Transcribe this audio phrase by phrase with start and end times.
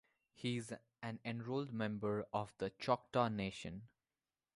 [0.33, 0.73] He is
[1.03, 3.87] an enrolled member of the Choctaw Nation.